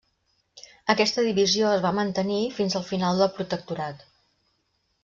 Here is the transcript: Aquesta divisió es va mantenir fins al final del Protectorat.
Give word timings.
Aquesta 0.93 1.25
divisió 1.27 1.67
es 1.73 1.83
va 1.85 1.93
mantenir 1.99 2.41
fins 2.57 2.79
al 2.81 2.89
final 2.91 3.23
del 3.25 3.31
Protectorat. 3.39 4.07